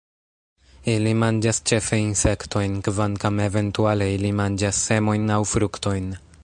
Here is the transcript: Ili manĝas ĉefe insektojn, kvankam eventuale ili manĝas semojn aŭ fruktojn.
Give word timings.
Ili 0.93 1.11
manĝas 1.23 1.59
ĉefe 1.71 1.99
insektojn, 2.05 2.81
kvankam 2.89 3.45
eventuale 3.47 4.11
ili 4.19 4.35
manĝas 4.43 4.85
semojn 4.91 5.35
aŭ 5.37 5.43
fruktojn. 5.55 6.15